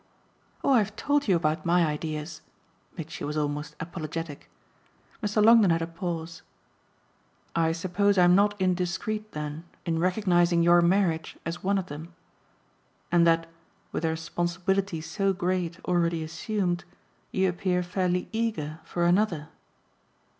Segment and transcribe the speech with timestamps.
[0.63, 2.41] "Oh I've told you about my ideas."
[2.97, 4.49] Mitchy was almost apologetic.
[5.21, 5.45] Mr.
[5.45, 6.41] Longdon had a pause.
[7.55, 12.15] "I suppose I'm not indiscreet then in recognising your marriage as one of them.
[13.11, 13.47] And that,
[13.91, 16.83] with a responsibility so great already assumed,
[17.31, 19.49] you appear fairly eager for another